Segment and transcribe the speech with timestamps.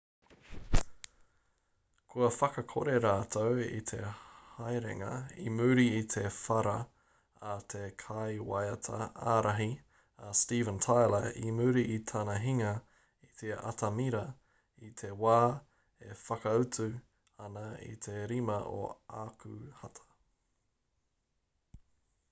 [2.11, 3.97] kua whakakore rātou i te
[4.53, 5.09] haerenga
[5.43, 6.73] i muri i te whara
[7.49, 9.01] a te kaiwaiata
[9.35, 9.69] ārahi
[10.29, 12.73] a steven tyler i muri i tana hinga
[13.29, 14.25] i te atamira
[14.91, 15.37] i te wā
[16.11, 16.91] e whakaatu
[17.51, 18.83] ana i te 5 o
[19.23, 20.11] ākuhata